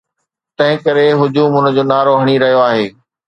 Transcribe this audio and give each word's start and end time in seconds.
تنهن 0.57 0.77
ڪري 0.85 1.05
هجوم 1.19 1.53
ان 1.59 1.67
جو 1.75 1.83
نعرو 1.91 2.13
هڻي 2.21 2.35
رهيو 2.43 2.61
آهي. 2.69 2.85